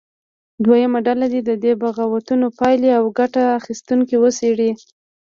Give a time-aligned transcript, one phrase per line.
[0.63, 4.71] دویمه ډله دې د دې بغاوتونو پایلې او ګټه اخیستونکي وڅېړي.